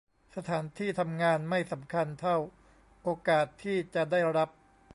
[0.35, 2.37] สถานที่ทำงานไม่สำคัญเท่า
[3.03, 4.49] โอกาสที่จะได้รับ